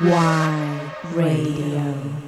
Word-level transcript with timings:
Y 0.00 0.10
Radio. 1.14 2.23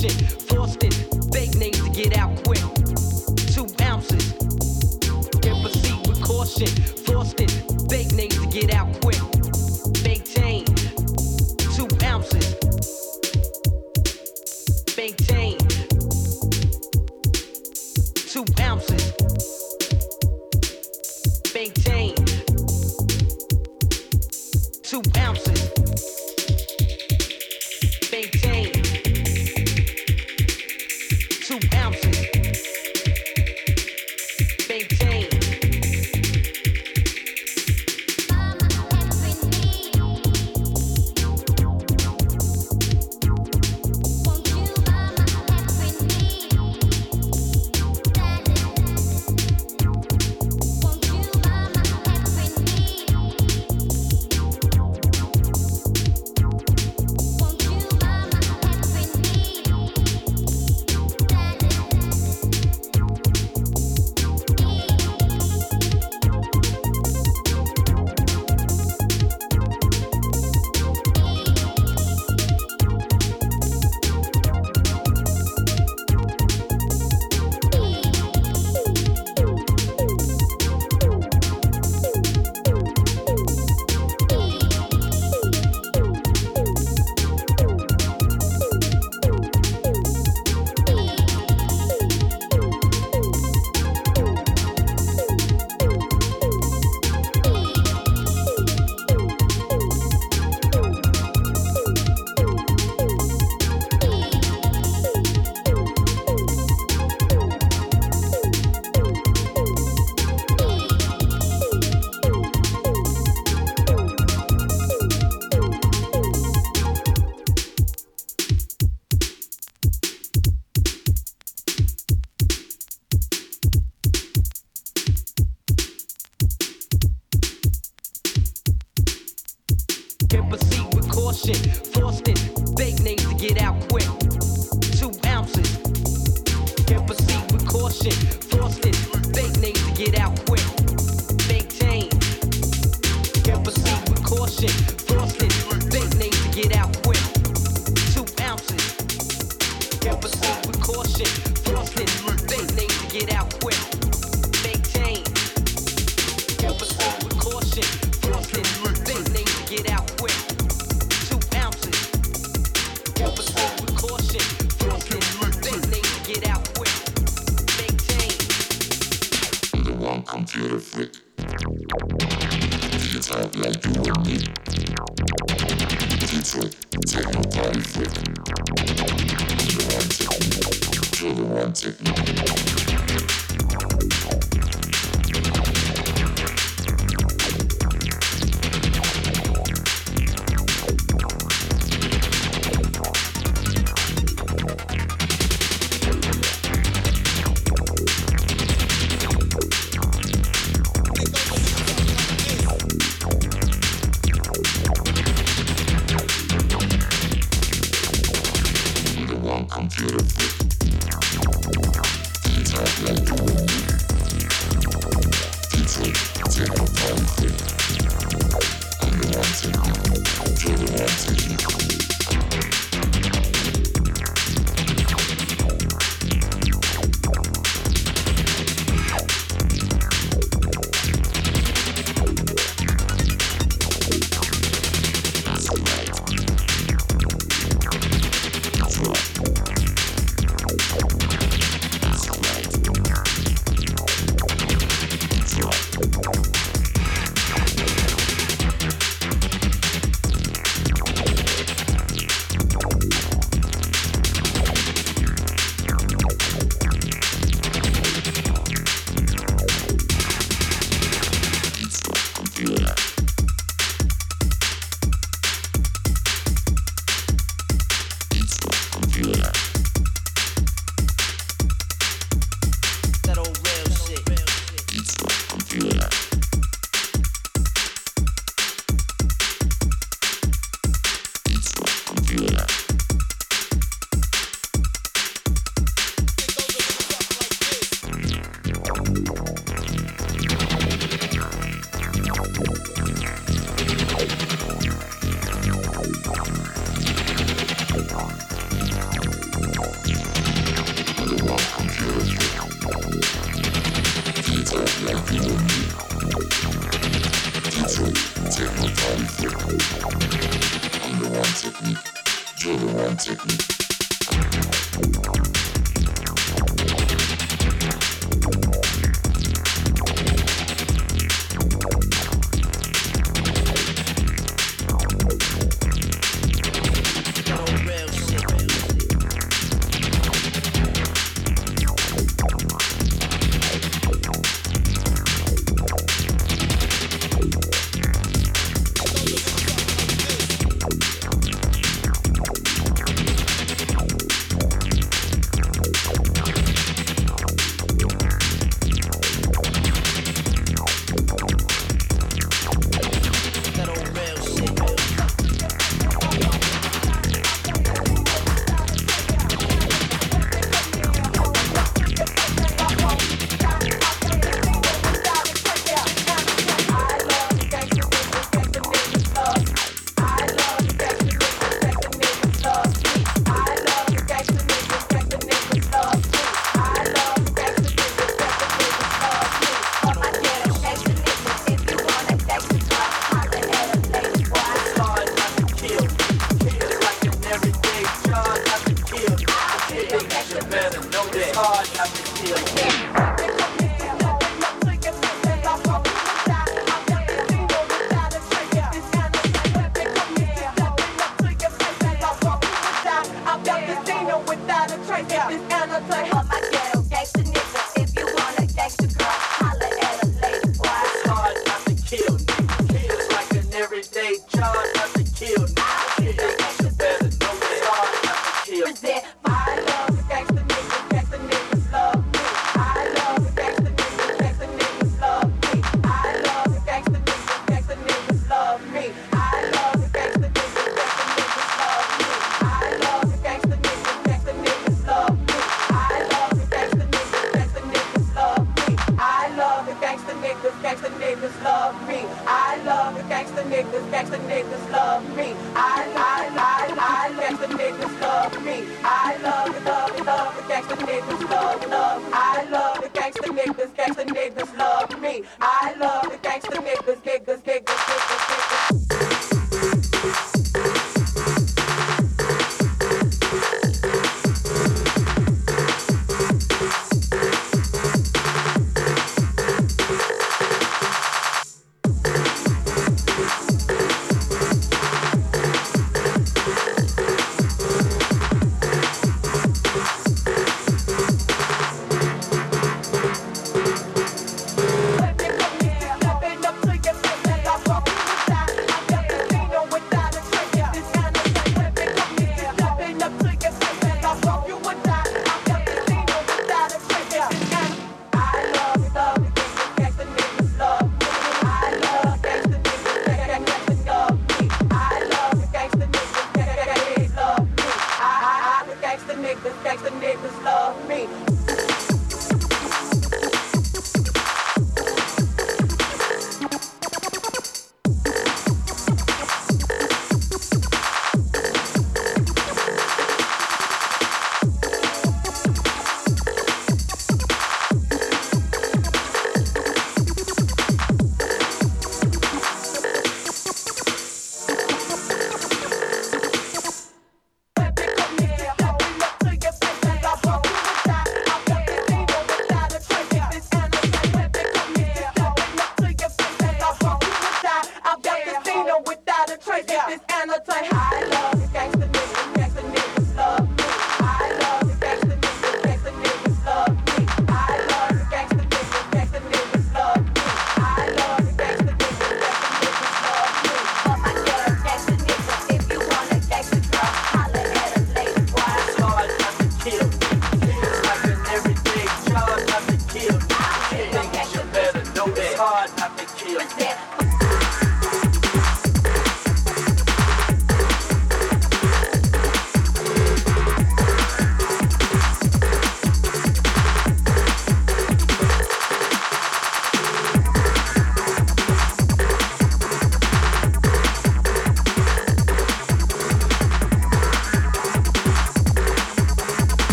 Computer. 0.00 0.47